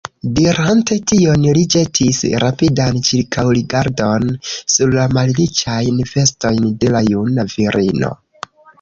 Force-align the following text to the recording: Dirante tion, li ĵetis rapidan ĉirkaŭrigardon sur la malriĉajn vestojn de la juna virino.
Dirante 0.37 0.95
tion, 1.11 1.43
li 1.57 1.65
ĵetis 1.73 2.21
rapidan 2.45 2.99
ĉirkaŭrigardon 3.11 4.27
sur 4.49 4.97
la 4.99 5.07
malriĉajn 5.21 6.03
vestojn 6.17 6.69
de 6.83 6.95
la 6.99 7.07
juna 7.15 7.51
virino. 7.57 8.17